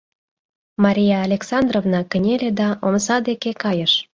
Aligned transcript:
Мария 0.83 1.17
Александровна 1.27 2.01
кынеле 2.11 2.49
да 2.59 2.69
омса 2.87 3.17
деке 3.27 3.51
кайыш. 3.63 3.93